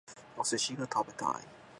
[0.35, 1.43] お寿司が食べたい